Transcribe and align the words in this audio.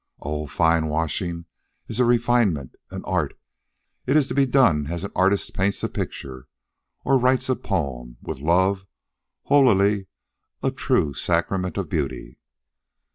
Oh, 0.19 0.47
fine 0.47 0.87
washing 0.87 1.45
is 1.87 1.99
a 1.99 2.05
refinement, 2.05 2.73
an 2.89 3.05
art. 3.05 3.37
It 4.07 4.17
is 4.17 4.27
to 4.29 4.33
be 4.33 4.47
done 4.47 4.87
as 4.87 5.03
an 5.03 5.11
artist 5.15 5.53
paints 5.53 5.83
a 5.83 5.89
picture, 5.89 6.47
or 7.05 7.19
writes 7.19 7.49
a 7.49 7.55
poem, 7.55 8.17
with 8.19 8.39
love, 8.39 8.87
holily, 9.43 10.07
a 10.63 10.71
true 10.71 11.13
sacrament 11.13 11.77
of 11.77 11.87
beauty. 11.87 12.39